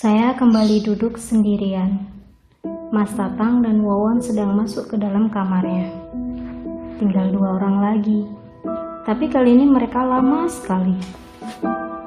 [0.00, 2.08] Saya kembali duduk sendirian.
[2.88, 5.92] Mas Tatang dan Wawon sedang masuk ke dalam kamarnya.
[6.96, 8.24] Tinggal dua orang lagi.
[9.04, 10.96] Tapi kali ini mereka lama sekali.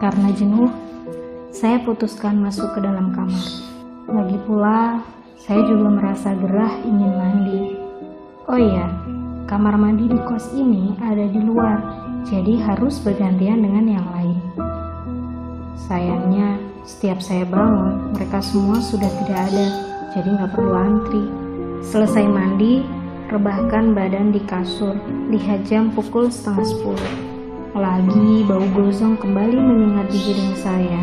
[0.01, 0.73] Karena jenuh,
[1.53, 3.45] saya putuskan masuk ke dalam kamar.
[4.09, 5.05] Lagi pula,
[5.37, 7.77] saya juga merasa gerah ingin mandi.
[8.49, 8.89] Oh iya,
[9.45, 11.77] kamar mandi di kos ini ada di luar,
[12.25, 14.37] jadi harus bergantian dengan yang lain.
[15.77, 19.67] Sayangnya, setiap saya bangun, mereka semua sudah tidak ada,
[20.11, 21.23] jadi nggak perlu antri.
[21.79, 22.83] Selesai mandi,
[23.31, 24.91] rebahkan badan di kasur,
[25.31, 27.11] lihat jam pukul setengah sepuluh.
[27.71, 31.01] Lagi bau gosong kembali menyengat di hidung saya.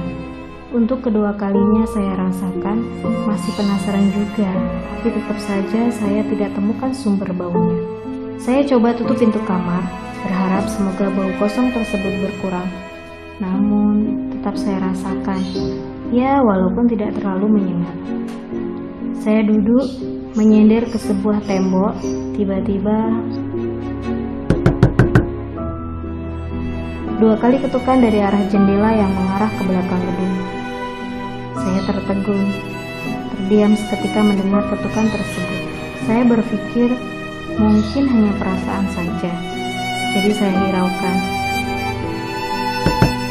[0.71, 2.85] Untuk kedua kalinya saya rasakan,
[3.27, 4.52] masih penasaran juga,
[4.87, 7.80] tapi tetap saja saya tidak temukan sumber baunya.
[8.37, 9.83] Saya coba tutup pintu kamar,
[10.23, 12.69] berharap semoga bau kosong tersebut berkurang.
[13.41, 15.37] Namun, tetap saya rasakan,
[16.16, 17.93] ya walaupun tidak terlalu menyengat.
[19.21, 19.85] Saya duduk,
[20.33, 21.93] menyender ke sebuah tembok,
[22.41, 23.21] tiba-tiba
[27.21, 30.37] dua kali ketukan dari arah jendela yang mengarah ke belakang gedung.
[31.61, 32.49] Saya tertegun,
[33.37, 35.61] terdiam seketika mendengar ketukan tersebut.
[36.09, 36.96] Saya berpikir
[37.61, 39.33] mungkin hanya perasaan saja,
[40.16, 41.40] jadi saya hiraukan.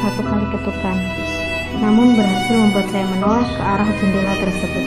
[0.10, 0.98] Satu kali ketukan,
[1.86, 4.86] namun berhasil membuat saya menoleh ke arah jendela tersebut.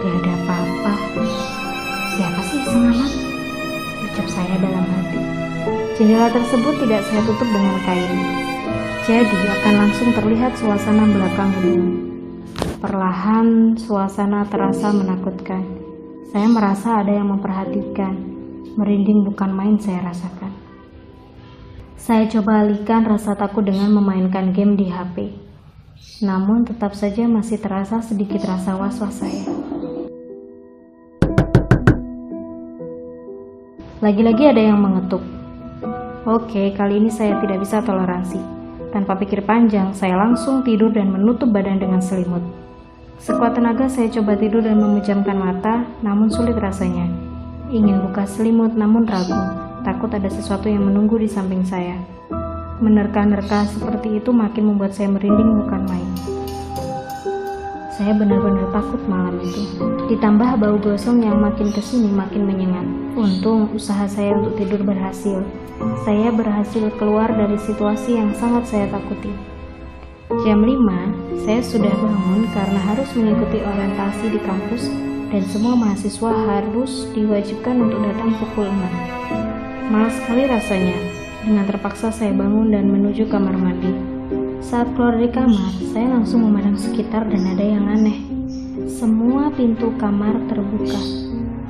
[0.00, 0.92] Gak ada apa-apa.
[2.16, 3.12] Siapa sih sengamat?
[4.08, 5.20] Ucap saya dalam hati.
[6.00, 8.20] Jendela tersebut tidak saya tutup dengan kain.
[9.04, 11.84] Jadi akan langsung terlihat suasana belakang gedung.
[12.80, 15.60] Perlahan suasana terasa menakutkan.
[16.32, 18.16] Saya merasa ada yang memperhatikan.
[18.80, 20.51] Merinding bukan main saya rasakan.
[22.02, 25.38] Saya coba alihkan rasa takut dengan memainkan game di HP.
[26.26, 29.46] Namun tetap saja masih terasa sedikit rasa was-was saya.
[34.02, 35.22] Lagi-lagi ada yang mengetuk.
[36.26, 38.42] Oke, kali ini saya tidak bisa toleransi.
[38.90, 42.42] Tanpa pikir panjang, saya langsung tidur dan menutup badan dengan selimut.
[43.22, 47.06] Sekuat tenaga saya coba tidur dan memejamkan mata, namun sulit rasanya.
[47.70, 51.98] Ingin buka selimut namun ragu, takut ada sesuatu yang menunggu di samping saya.
[52.82, 56.10] Menerka-nerka seperti itu makin membuat saya merinding bukan main.
[57.94, 59.62] Saya benar-benar takut malam itu.
[60.10, 62.86] Ditambah bau gosong yang makin ke sini makin menyengat.
[63.14, 65.44] Untung usaha saya untuk tidur berhasil.
[66.02, 69.30] Saya berhasil keluar dari situasi yang sangat saya takuti.
[70.42, 74.88] Jam 5, saya sudah bangun karena harus mengikuti orientasi di kampus
[75.28, 79.41] dan semua mahasiswa harus diwajibkan untuk datang pukul 6.
[79.92, 80.96] Malas sekali rasanya.
[81.44, 83.92] Dengan terpaksa saya bangun dan menuju kamar mandi.
[84.64, 88.24] Saat keluar dari kamar, saya langsung memandang sekitar dan ada yang aneh.
[88.88, 90.96] Semua pintu kamar terbuka.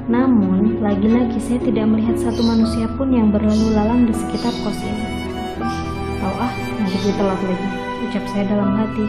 [0.06, 5.06] Namun, lagi-lagi saya tidak melihat satu manusia pun yang berlalu lalang di sekitar kos ini.
[6.22, 7.68] Tahu ah, nanti gue telat lagi,
[8.06, 9.06] ucap saya dalam hati.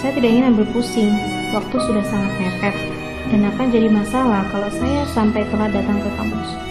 [0.00, 1.12] Saya tidak ingin ambil pusing,
[1.52, 2.72] waktu sudah sangat mepet,
[3.28, 6.69] dan akan jadi masalah kalau saya sampai telat datang ke kampus.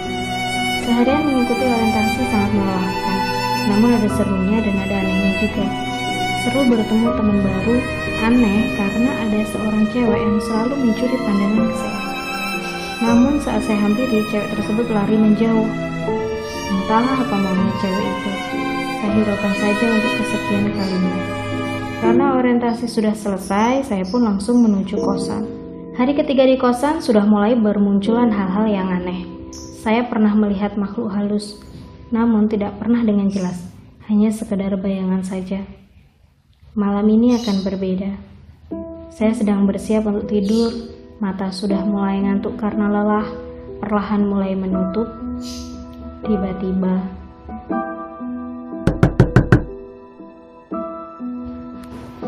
[0.90, 3.18] Seharian mengikuti orientasi sangat melelahkan,
[3.70, 5.66] namun ada serunya dan ada anehnya juga.
[6.42, 7.78] Seru bertemu teman baru,
[8.26, 12.02] aneh karena ada seorang cewek yang selalu mencuri pandangan ke saya.
[13.06, 15.70] Namun saat saya hampiri, cewek tersebut lari menjauh.
[16.74, 18.32] Entahlah apa maunya cewek itu.
[18.98, 21.18] Saya hiraukan saja untuk kesekian kalinya.
[22.02, 25.46] Karena orientasi sudah selesai, saya pun langsung menuju kosan.
[26.02, 29.29] Hari ketiga di kosan sudah mulai bermunculan hal-hal yang aneh.
[29.80, 31.56] Saya pernah melihat makhluk halus,
[32.12, 33.64] namun tidak pernah dengan jelas,
[34.12, 35.64] hanya sekedar bayangan saja.
[36.76, 38.12] Malam ini akan berbeda.
[39.08, 40.76] Saya sedang bersiap untuk tidur,
[41.24, 43.32] mata sudah mulai ngantuk karena lelah,
[43.80, 45.08] perlahan mulai menutup.
[46.28, 47.00] Tiba-tiba,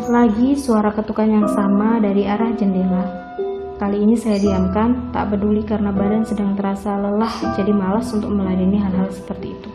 [0.08, 3.21] lagi suara ketukan yang sama dari arah jendela.
[3.82, 8.78] Kali ini saya diamkan, tak peduli karena badan sedang terasa lelah, jadi malas untuk meladeni
[8.78, 9.72] hal-hal seperti itu.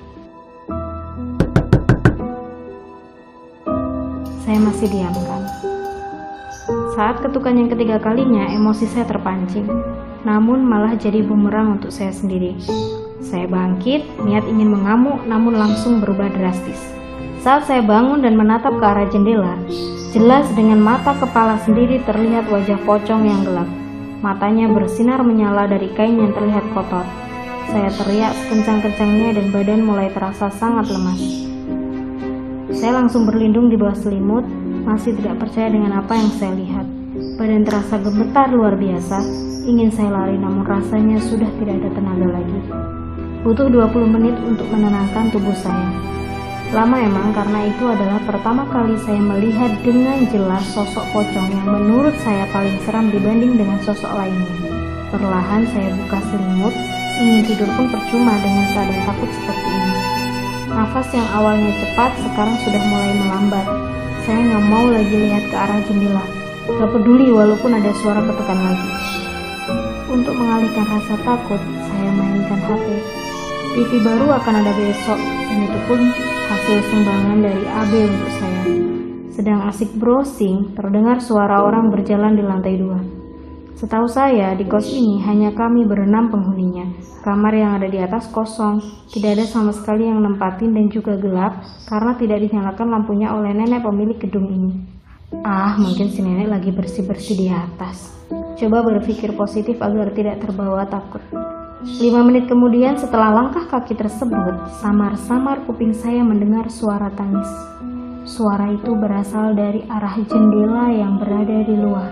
[4.47, 5.43] saya masih diamkan.
[6.95, 9.67] Saat ketukan yang ketiga kalinya, emosi saya terpancing,
[10.25, 12.57] namun malah jadi bumerang untuk saya sendiri.
[13.21, 16.79] Saya bangkit, niat ingin mengamuk, namun langsung berubah drastis.
[17.45, 19.59] Saat saya bangun dan menatap ke arah jendela,
[20.15, 23.86] jelas dengan mata kepala sendiri terlihat wajah pocong yang gelap.
[24.27, 27.07] Matanya bersinar menyala dari kain yang terlihat kotor.
[27.71, 31.47] Saya teriak sekencang-kencangnya dan badan mulai terasa sangat lemas.
[32.75, 34.43] Saya langsung berlindung di bawah selimut,
[34.83, 36.87] masih tidak percaya dengan apa yang saya lihat.
[37.39, 39.23] Badan terasa gemetar luar biasa,
[39.63, 42.61] ingin saya lari namun rasanya sudah tidak ada tenaga lagi.
[43.47, 45.87] Butuh 20 menit untuk menenangkan tubuh saya.
[46.75, 52.19] Lama emang karena itu adalah pertama kali saya melihat dengan jelas sosok pocong yang menurut
[52.27, 54.51] saya paling seram dibanding dengan sosok lainnya.
[55.15, 56.75] Perlahan saya buka selimut,
[57.23, 59.95] ingin tidur pun percuma dengan keadaan takut seperti ini.
[60.75, 63.67] Nafas yang awalnya cepat sekarang sudah mulai melambat.
[64.27, 66.27] Saya nggak mau lagi lihat ke arah jendela.
[66.67, 68.91] Gak peduli walaupun ada suara ketukan lagi.
[70.11, 72.87] Untuk mengalihkan rasa takut, saya mainkan HP.
[73.79, 76.01] TV baru akan ada besok, dan itu pun
[76.47, 78.63] hasil sumbangan dari AB untuk saya.
[79.35, 83.03] Sedang asik browsing, terdengar suara orang berjalan di lantai dua.
[83.77, 86.97] Setahu saya, di kos ini hanya kami berenam penghuninya.
[87.21, 88.81] Kamar yang ada di atas kosong,
[89.13, 93.85] tidak ada sama sekali yang nempatin dan juga gelap karena tidak dinyalakan lampunya oleh nenek
[93.85, 94.73] pemilik gedung ini.
[95.45, 98.15] Ah, mungkin si nenek lagi bersih-bersih di atas.
[98.57, 101.21] Coba berpikir positif agar tidak terbawa takut.
[101.87, 107.47] Lima menit kemudian setelah langkah kaki tersebut, samar-samar kuping saya mendengar suara tangis.
[108.27, 112.11] Suara itu berasal dari arah jendela yang berada di luar.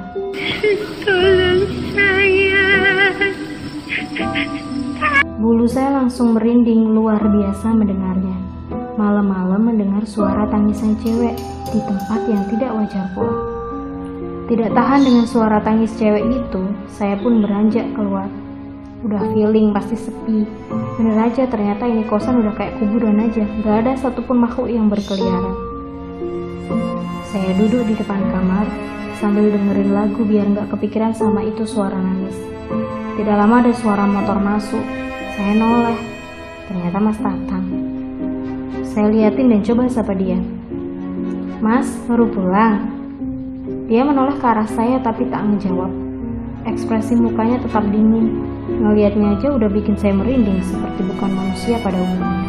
[1.03, 2.63] Tolong saya.
[5.43, 8.39] Bulu saya langsung merinding luar biasa mendengarnya.
[8.95, 11.35] Malam-malam mendengar suara tangisan cewek
[11.75, 13.35] di tempat yang tidak wajar pula.
[14.47, 16.63] Tidak tahan dengan suara tangis cewek itu,
[16.95, 18.44] saya pun beranjak keluar.
[19.05, 20.49] Udah feeling pasti sepi.
[20.97, 23.45] Bener aja ternyata ini kosan udah kayak kuburan aja.
[23.61, 25.53] Gak ada satupun makhluk yang berkeliaran.
[27.29, 28.65] Saya duduk di depan kamar
[29.21, 32.39] sambil dengerin lagu biar nggak kepikiran sama itu suara nangis.
[33.21, 34.81] Tidak lama ada suara motor masuk.
[35.37, 36.01] Saya noleh.
[36.65, 37.67] Ternyata Mas Tatang.
[38.89, 40.41] Saya liatin dan coba sapa dia.
[41.61, 42.89] Mas, baru pulang.
[43.85, 45.93] Dia menoleh ke arah saya tapi tak menjawab.
[46.65, 48.54] Ekspresi mukanya tetap dingin.
[48.65, 52.49] Ngelihatnya aja udah bikin saya merinding seperti bukan manusia pada umumnya.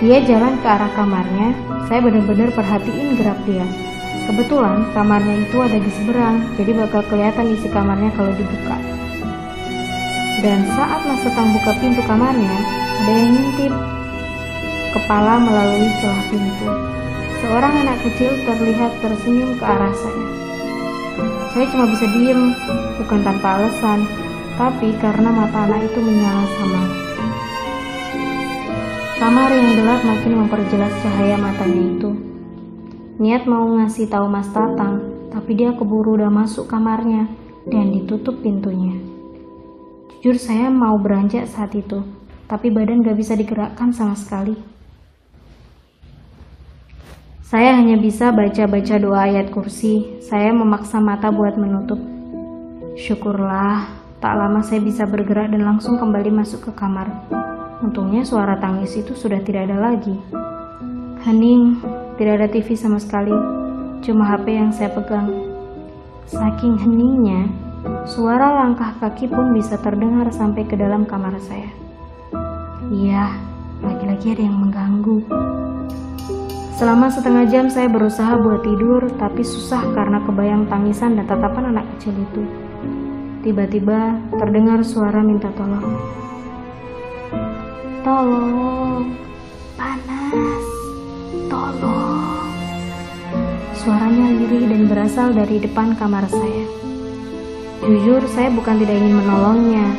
[0.00, 1.52] Dia jalan ke arah kamarnya,
[1.86, 3.66] saya benar-benar perhatiin gerak dia.
[4.26, 8.76] Kebetulan kamarnya itu ada di seberang, jadi bakal kelihatan isi kamarnya kalau dibuka.
[10.42, 12.56] Dan saat Mas Setang buka pintu kamarnya,
[13.04, 13.74] ada yang ngintip
[14.96, 16.68] kepala melalui celah pintu.
[17.44, 20.26] Seorang anak kecil terlihat tersenyum ke arah saya.
[21.52, 22.56] Saya cuma bisa diem,
[22.96, 24.08] bukan tanpa alasan,
[24.60, 26.82] tapi karena mata anak itu menyala sama.
[29.22, 32.10] Kamar yang gelap makin memperjelas cahaya matanya itu.
[33.22, 34.98] Niat mau ngasih tahu Mas Tatang,
[35.30, 37.30] tapi dia keburu udah masuk kamarnya
[37.70, 38.98] dan ditutup pintunya.
[40.18, 42.02] Jujur saya mau beranjak saat itu,
[42.50, 44.58] tapi badan gak bisa digerakkan sama sekali.
[47.46, 50.18] Saya hanya bisa baca-baca doa ayat kursi.
[50.24, 52.00] Saya memaksa mata buat menutup.
[52.96, 57.10] Syukurlah, tak lama saya bisa bergerak dan langsung kembali masuk ke kamar.
[57.82, 60.14] Untungnya suara tangis itu sudah tidak ada lagi.
[61.26, 61.82] Hening,
[62.14, 63.34] tidak ada TV sama sekali,
[64.06, 65.26] cuma HP yang saya pegang.
[66.30, 67.50] Saking heningnya,
[68.06, 71.74] suara langkah kaki pun bisa terdengar sampai ke dalam kamar saya.
[72.94, 73.26] Iya,
[73.82, 75.18] lagi-lagi ada yang mengganggu.
[76.78, 81.90] Selama setengah jam saya berusaha buat tidur, tapi susah karena kebayang tangisan dan tatapan anak
[81.98, 82.71] kecil itu.
[83.42, 85.98] Tiba-tiba terdengar suara minta tolong.
[88.06, 89.02] Tolong,
[89.74, 90.66] panas,
[91.50, 92.46] tolong.
[93.74, 96.66] Suaranya lirih dan berasal dari depan kamar saya.
[97.82, 99.90] Jujur, saya bukan tidak ingin menolongnya,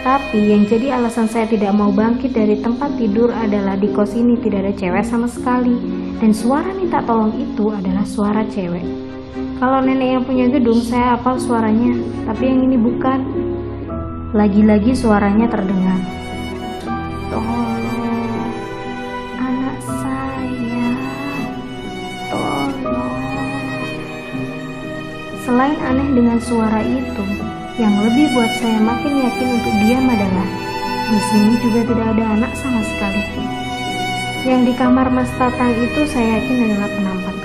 [0.00, 4.40] tapi yang jadi alasan saya tidak mau bangkit dari tempat tidur adalah di kos ini
[4.40, 5.76] tidak ada cewek sama sekali,
[6.16, 9.15] dan suara minta tolong itu adalah suara cewek.
[9.56, 11.96] Kalau nenek yang punya gedung, saya hafal suaranya,
[12.28, 13.24] tapi yang ini bukan.
[14.36, 15.96] Lagi-lagi suaranya terdengar.
[17.32, 18.36] Tolong,
[19.40, 20.92] anak saya,
[22.28, 23.16] tolong.
[25.40, 27.24] Selain aneh dengan suara itu,
[27.80, 30.48] yang lebih buat saya makin yakin untuk diam adalah
[31.08, 33.24] di sini juga tidak ada anak sama sekali.
[34.44, 37.35] Yang di kamar Mas Tatang itu saya yakin adalah penampakan.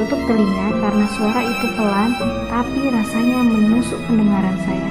[0.00, 2.10] Tutup telinga karena suara itu pelan,
[2.48, 4.90] tapi rasanya menusuk pendengaran saya.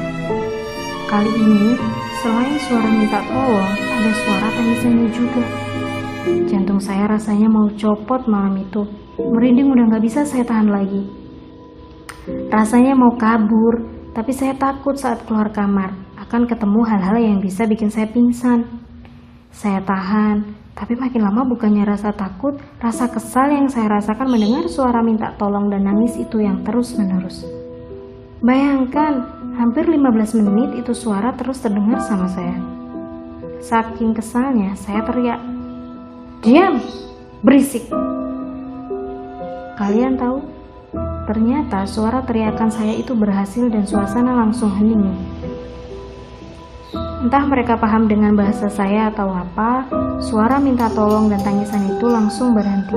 [1.09, 1.73] Kali ini
[2.19, 5.39] Selain suara minta tolong, ada suara tangisannya juga.
[6.51, 8.83] Jantung saya rasanya mau copot malam itu.
[9.15, 11.07] Merinding udah gak bisa saya tahan lagi.
[12.51, 17.87] Rasanya mau kabur, tapi saya takut saat keluar kamar akan ketemu hal-hal yang bisa bikin
[17.87, 18.67] saya pingsan.
[19.55, 20.43] Saya tahan,
[20.79, 25.67] tapi makin lama bukannya rasa takut, rasa kesal yang saya rasakan mendengar suara minta tolong
[25.67, 27.43] dan nangis itu yang terus-menerus.
[28.39, 29.27] Bayangkan,
[29.59, 32.55] hampir 15 menit itu suara terus terdengar sama saya.
[33.59, 35.43] Saking kesalnya, saya teriak,
[36.39, 36.79] Diam!
[37.43, 37.91] Berisik!
[39.75, 40.39] Kalian tahu,
[41.27, 45.28] ternyata suara teriakan saya itu berhasil dan suasana langsung hening.
[47.19, 49.83] Entah mereka paham dengan bahasa saya atau apa,
[50.23, 52.95] suara minta tolong dan tangisan itu langsung berhenti.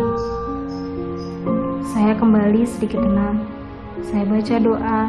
[1.91, 3.43] Saya kembali sedikit tenang.
[4.07, 5.01] Saya baca doa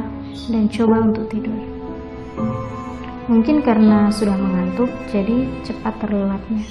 [0.50, 1.62] dan coba untuk tidur.
[3.30, 6.66] Mungkin karena sudah mengantuk, jadi cepat terlelapnya.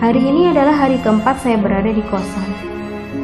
[0.00, 2.48] Hari ini adalah hari keempat saya berada di kosan.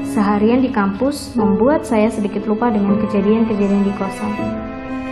[0.04, 4.32] Seharian di kampus membuat saya sedikit lupa dengan kejadian-kejadian di kosan.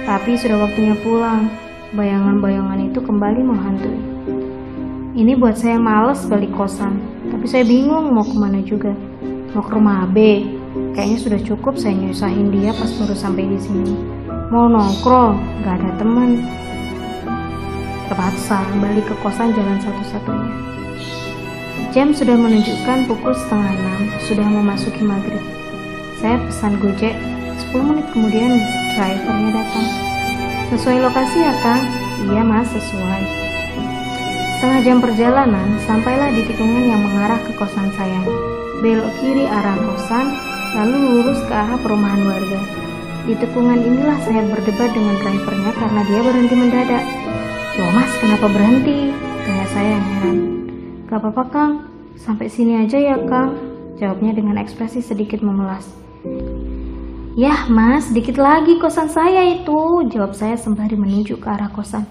[0.04, 1.48] Tapi sudah waktunya pulang,
[1.92, 4.00] bayangan-bayangan itu kembali menghantui.
[5.12, 6.96] Ini buat saya males balik kosan,
[7.28, 8.96] tapi saya bingung mau ke mana juga.
[9.52, 10.16] Mau ke rumah AB,
[10.96, 13.92] kayaknya sudah cukup saya nyusahin dia pas baru sampai di sini.
[14.48, 15.36] Mau nongkrong,
[15.68, 16.40] gak ada teman.
[18.08, 20.52] Terpaksa balik ke kosan jalan satu-satunya.
[21.92, 25.44] Jam sudah menunjukkan pukul setengah enam, sudah memasuki maghrib.
[26.16, 27.12] Saya pesan gojek,
[27.68, 28.56] 10 menit kemudian
[28.96, 30.11] drivernya datang.
[30.72, 31.84] Sesuai lokasi ya Kang?
[32.32, 33.22] Iya mas, sesuai.
[34.56, 38.24] Setengah jam perjalanan, sampailah di tikungan yang mengarah ke kosan saya.
[38.80, 40.32] Belok kiri arah kosan,
[40.80, 42.60] lalu lurus ke arah perumahan warga.
[43.28, 47.04] Di tikungan inilah saya berdebat dengan drivernya karena dia berhenti mendadak.
[47.76, 49.12] Loh mas, kenapa berhenti?
[49.44, 50.38] Tanya saya yang heran.
[51.04, 51.72] Gak apa-apa Kang,
[52.16, 53.60] sampai sini aja ya Kang.
[54.00, 55.84] Jawabnya dengan ekspresi sedikit memelas.
[57.32, 62.04] Yah mas, sedikit lagi kosan saya itu, jawab saya sembari menunjuk ke arah kosan.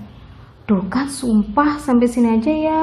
[0.65, 2.81] Duh kan sumpah sampai sini aja ya.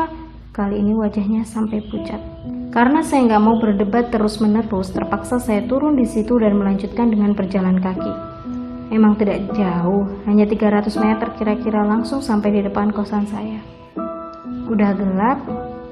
[0.54, 2.22] Kali ini wajahnya sampai pucat.
[2.70, 7.34] Karena saya nggak mau berdebat terus menerus, terpaksa saya turun di situ dan melanjutkan dengan
[7.34, 8.12] berjalan kaki.
[8.94, 13.58] Emang tidak jauh, hanya 300 meter kira-kira langsung sampai di depan kosan saya.
[14.70, 15.42] Udah gelap,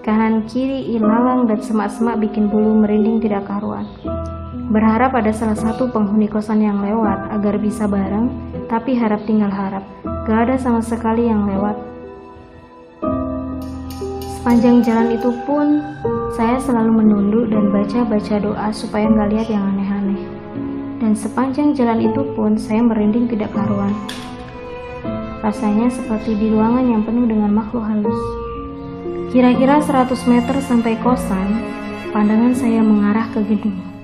[0.06, 4.15] kanan kiri ilalang dan semak-semak bikin bulu merinding tidak karuan.
[4.66, 8.26] Berharap ada salah satu penghuni kosan yang lewat agar bisa bareng,
[8.66, 9.86] tapi harap tinggal harap.
[10.26, 11.78] Gak ada sama sekali yang lewat.
[14.26, 15.86] Sepanjang jalan itu pun,
[16.34, 20.22] saya selalu menunduk dan baca-baca doa supaya nggak lihat yang aneh-aneh.
[20.98, 23.94] Dan sepanjang jalan itu pun, saya merinding tidak karuan.
[25.46, 28.18] Rasanya seperti di ruangan yang penuh dengan makhluk halus.
[29.30, 31.62] Kira-kira 100 meter sampai kosan,
[32.10, 33.95] pandangan saya mengarah ke gedung.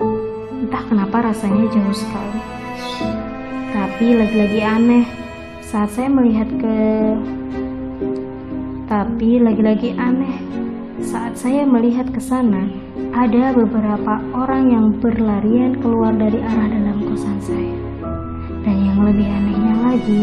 [0.63, 2.39] Entah kenapa rasanya jauh sekali.
[3.75, 5.05] Tapi lagi-lagi aneh
[5.59, 6.77] saat saya melihat ke
[8.87, 10.39] tapi lagi-lagi aneh
[11.03, 12.71] saat saya melihat ke sana
[13.11, 17.75] ada beberapa orang yang berlarian keluar dari arah dalam kosan saya.
[18.63, 20.23] Dan yang lebih anehnya lagi,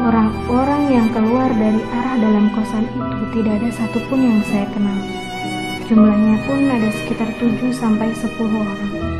[0.00, 5.00] orang-orang yang keluar dari arah dalam kosan itu tidak ada satupun yang saya kenal.
[5.84, 9.10] Jumlahnya pun ada sekitar 7 sampai 10 orang.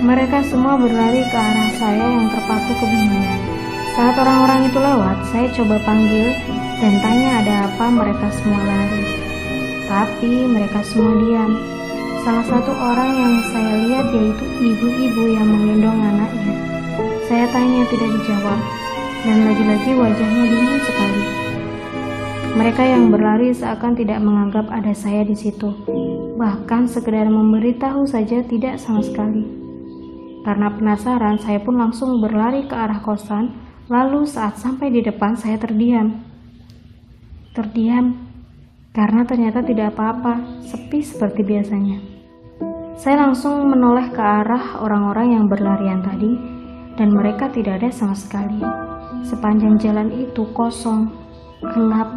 [0.00, 3.40] Mereka semua berlari ke arah saya yang terpaku kebingungan.
[3.92, 6.32] Saat orang-orang itu lewat, saya coba panggil
[6.80, 9.04] dan tanya ada apa mereka semua lari.
[9.84, 11.52] Tapi mereka semua diam.
[12.24, 16.54] Salah satu orang yang saya lihat yaitu ibu-ibu yang menggendong anaknya.
[17.28, 18.60] Saya tanya tidak dijawab,
[19.20, 21.22] dan lagi-lagi wajahnya dingin sekali.
[22.56, 25.76] Mereka yang berlari seakan tidak menganggap ada saya di situ.
[26.40, 29.69] Bahkan sekedar memberitahu saja tidak sama sekali.
[30.40, 33.52] Karena penasaran, saya pun langsung berlari ke arah kosan.
[33.90, 36.22] Lalu saat sampai di depan, saya terdiam.
[37.52, 38.30] Terdiam
[38.90, 42.02] karena ternyata tidak apa-apa, sepi seperti biasanya.
[42.98, 46.34] Saya langsung menoleh ke arah orang-orang yang berlarian tadi,
[46.98, 48.58] dan mereka tidak ada sama sekali.
[49.22, 51.06] Sepanjang jalan itu kosong,
[51.70, 52.10] gelap,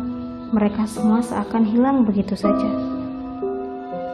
[0.49, 2.92] mereka semua seakan hilang begitu saja.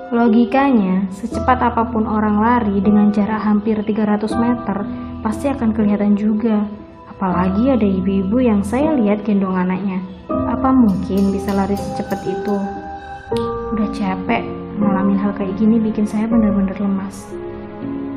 [0.09, 4.81] Logikanya, secepat apa pun orang lari dengan jarak hampir 300 meter,
[5.21, 6.65] pasti akan kelihatan juga.
[7.13, 10.01] Apalagi ada ibu-ibu yang saya lihat gendong anaknya.
[10.49, 12.57] Apa mungkin bisa lari secepat itu?
[13.69, 14.49] Udah capek,
[14.81, 17.29] ngalamin hal kayak gini bikin saya benar-benar lemas.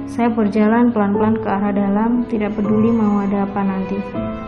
[0.09, 4.01] Saya berjalan pelan-pelan ke arah dalam, tidak peduli mau ada apa nanti.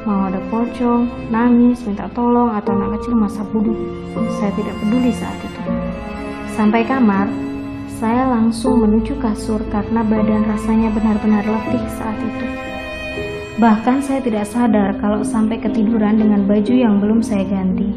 [0.09, 3.77] Mau ada pocong, nangis, minta tolong, atau anak kecil masa bodoh.
[4.41, 5.54] Saya tidak peduli saat itu.
[6.55, 7.27] Sampai kamar,
[7.99, 12.47] saya langsung menuju kasur karena badan rasanya benar-benar letih saat itu.
[13.59, 17.91] Bahkan saya tidak sadar kalau sampai ketiduran dengan baju yang belum saya ganti.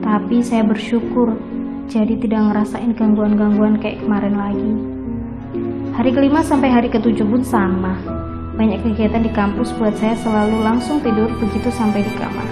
[0.00, 1.36] Tapi saya bersyukur
[1.84, 4.72] jadi tidak ngerasain gangguan-gangguan kayak kemarin lagi.
[5.92, 8.00] Hari kelima sampai hari ketujuh pun sama.
[8.56, 12.48] Banyak kegiatan di kampus buat saya selalu langsung tidur begitu sampai di kamar.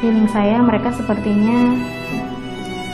[0.00, 1.76] Feeling saya mereka sepertinya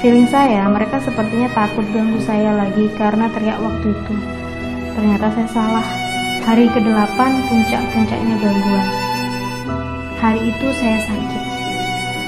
[0.05, 4.15] Feeling saya, mereka sepertinya takut ganggu saya lagi karena teriak waktu itu.
[4.93, 5.87] Ternyata saya salah.
[6.45, 7.17] Hari ke-8
[7.49, 8.89] puncak-puncaknya gangguan.
[10.21, 11.45] Hari itu saya sakit.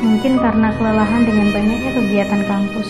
[0.08, 2.88] Mungkin karena kelelahan dengan banyaknya kegiatan kampus.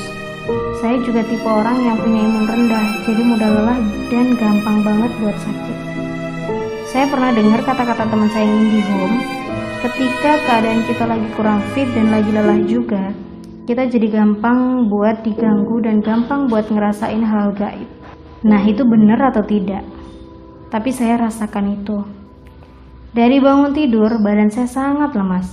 [0.78, 5.34] Saya juga tipe orang yang punya imun rendah, jadi mudah lelah dan gampang banget buat
[5.34, 5.78] sakit.
[6.86, 9.18] Saya pernah dengar kata-kata teman saya yang di home,
[9.82, 13.25] ketika keadaan kita lagi kurang fit dan lagi lelah juga,
[13.66, 17.90] kita jadi gampang buat diganggu dan gampang buat ngerasain hal gaib.
[18.46, 19.82] Nah, itu benar atau tidak?
[20.70, 21.98] Tapi saya rasakan itu.
[23.10, 25.50] Dari bangun tidur, badan saya sangat lemas.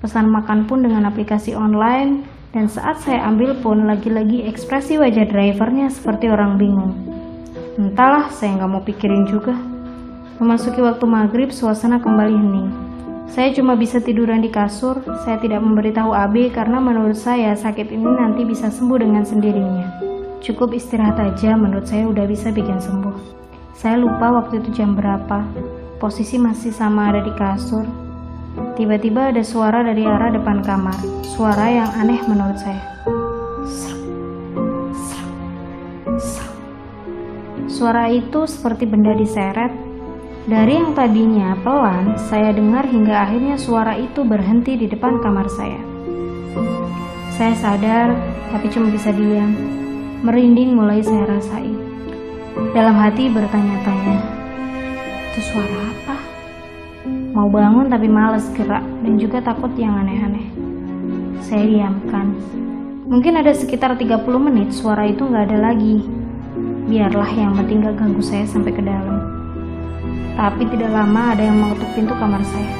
[0.00, 2.24] Pesan makan pun dengan aplikasi online,
[2.56, 6.96] dan saat saya ambil pun lagi-lagi ekspresi wajah drivernya seperti orang bingung.
[7.76, 9.52] Entahlah, saya nggak mau pikirin juga.
[10.40, 12.89] Memasuki waktu maghrib, suasana kembali hening.
[13.30, 18.10] Saya cuma bisa tiduran di kasur, saya tidak memberitahu AB karena menurut saya sakit ini
[18.18, 19.86] nanti bisa sembuh dengan sendirinya.
[20.42, 23.14] Cukup istirahat aja menurut saya udah bisa bikin sembuh.
[23.78, 25.46] Saya lupa waktu itu jam berapa,
[26.02, 27.86] posisi masih sama ada di kasur.
[28.74, 32.82] Tiba-tiba ada suara dari arah depan kamar, suara yang aneh menurut saya.
[37.70, 39.89] Suara itu seperti benda diseret
[40.48, 45.76] dari yang tadinya pelan, saya dengar hingga akhirnya suara itu berhenti di depan kamar saya.
[47.36, 48.16] Saya sadar,
[48.48, 49.52] tapi cuma bisa diam.
[50.24, 51.76] Merinding mulai saya rasain.
[52.72, 54.16] Dalam hati bertanya-tanya,
[55.28, 56.16] itu suara apa?
[57.36, 60.48] Mau bangun tapi males gerak dan juga takut yang aneh-aneh.
[61.44, 62.32] Saya diamkan.
[63.12, 66.00] Mungkin ada sekitar 30 menit suara itu nggak ada lagi.
[66.88, 69.39] Biarlah yang penting gak ganggu saya sampai ke dalam.
[70.34, 72.74] Tapi tidak lama ada yang mengetuk pintu kamar saya.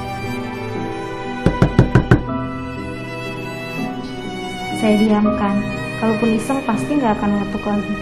[4.78, 5.56] Saya diamkan.
[6.00, 7.94] Kalaupun iseng pasti nggak akan ngetuk lagi.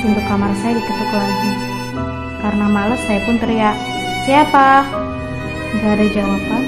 [0.00, 1.52] Pintu kamar saya diketuk lagi.
[2.38, 3.76] Karena males saya pun teriak,
[4.28, 4.84] Siapa?
[5.80, 6.62] Gak ada jawaban.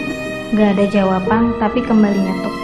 [0.56, 2.54] Gak ada jawaban, tapi kembali ngetuk.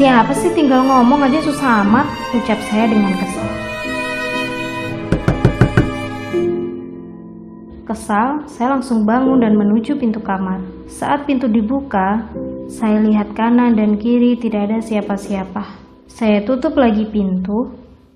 [0.00, 3.48] Siapa sih tinggal ngomong aja susah amat, ucap saya dengan kesal.
[7.84, 10.64] Kesal, saya langsung bangun dan menuju pintu kamar.
[10.88, 12.32] Saat pintu dibuka,
[12.64, 15.68] saya lihat kanan dan kiri tidak ada siapa-siapa.
[16.08, 17.68] Saya tutup lagi pintu.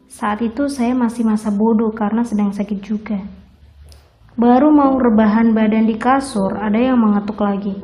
[0.09, 3.21] Saat itu saya masih masa bodoh karena sedang sakit juga.
[4.41, 7.77] Baru mau rebahan badan di kasur, ada yang mengetuk lagi.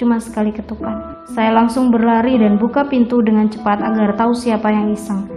[0.00, 1.28] Cuma sekali ketukan.
[1.28, 5.28] Saya langsung berlari dan buka pintu dengan cepat agar tahu siapa yang iseng.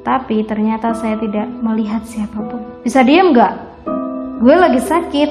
[0.00, 2.64] Tapi ternyata saya tidak melihat siapa pun.
[2.80, 3.52] Bisa diam gak?
[4.40, 5.28] Gue lagi sakit.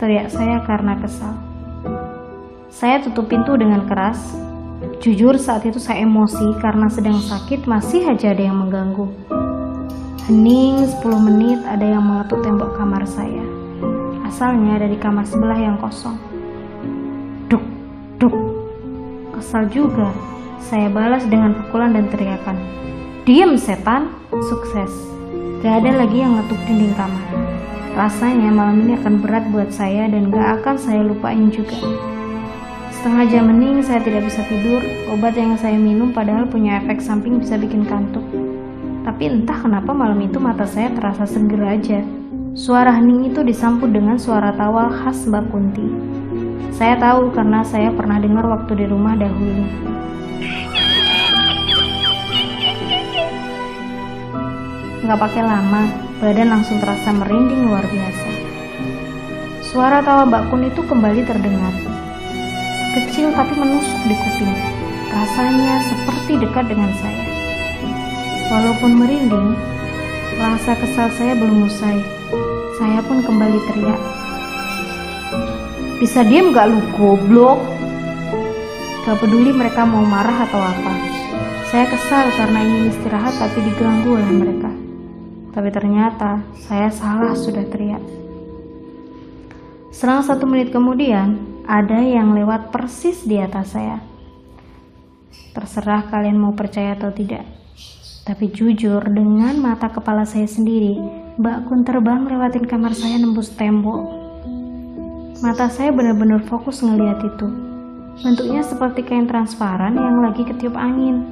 [0.00, 1.36] Teriak saya karena kesal.
[2.72, 4.32] Saya tutup pintu dengan keras.
[5.04, 9.12] Jujur saat itu saya emosi karena sedang sakit masih aja ada yang mengganggu.
[10.24, 13.44] Hening 10 menit ada yang mengetuk tembok kamar saya.
[14.24, 16.31] Asalnya dari kamar sebelah yang kosong.
[18.22, 20.14] Duk, duk, Kesal juga.
[20.62, 22.54] Saya balas dengan pukulan dan teriakan.
[23.26, 24.14] Diam setan!
[24.46, 24.94] Sukses.
[25.58, 27.26] Gak ada lagi yang ngetuk dinding kamar.
[27.98, 31.74] Rasanya malam ini akan berat buat saya dan gak akan saya lupain juga.
[32.94, 34.86] Setengah jam mening saya tidak bisa tidur.
[35.10, 38.22] Obat yang saya minum padahal punya efek samping bisa bikin kantuk.
[39.02, 41.98] Tapi entah kenapa malam itu mata saya terasa seger aja.
[42.54, 46.12] Suara hening itu disambut dengan suara tawa khas Mbak Kunti.
[46.72, 49.64] Saya tahu karena saya pernah dengar waktu di rumah dahulu.
[55.04, 55.82] Nggak pakai lama,
[56.16, 58.30] badan langsung terasa merinding luar biasa.
[59.60, 61.74] Suara tawa Mbak Kun itu kembali terdengar.
[62.96, 64.56] Kecil tapi menusuk di kuping.
[65.12, 67.24] Rasanya seperti dekat dengan saya.
[68.48, 69.56] Walaupun merinding,
[70.40, 72.00] rasa kesal saya belum usai.
[72.80, 74.21] Saya pun kembali teriak.
[76.02, 77.62] Bisa diem gak lu goblok?
[79.06, 80.98] Gak peduli mereka mau marah atau apa.
[81.70, 84.66] Saya kesal karena ingin istirahat tapi diganggu oleh mereka.
[85.54, 88.02] Tapi ternyata saya salah sudah teriak.
[89.94, 91.38] Selang satu menit kemudian,
[91.70, 94.02] ada yang lewat persis di atas saya.
[95.54, 97.46] Terserah kalian mau percaya atau tidak.
[98.26, 100.98] Tapi jujur, dengan mata kepala saya sendiri,
[101.38, 104.21] Mbak Kun terbang lewatin kamar saya nembus tembok.
[105.42, 107.50] Mata saya benar-benar fokus ngeliat itu.
[108.22, 111.26] Bentuknya seperti kain transparan yang lagi ketiup angin.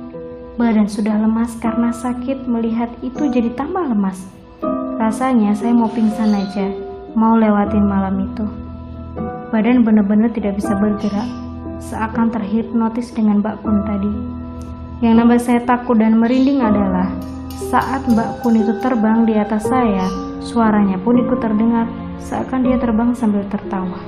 [0.58, 4.26] Badan sudah lemas karena sakit melihat itu jadi tambah lemas.
[4.98, 6.74] Rasanya saya mau pingsan aja,
[7.14, 8.42] mau lewatin malam itu.
[9.54, 11.30] Badan benar-benar tidak bisa bergerak,
[11.78, 14.12] seakan terhipnotis dengan Mbak Kun tadi.
[15.06, 17.14] Yang nambah saya takut dan merinding adalah
[17.70, 20.02] saat Mbak Kun itu terbang di atas saya,
[20.42, 21.86] suaranya pun ikut terdengar,
[22.20, 23.98] seakan dia terbang sambil tertawa.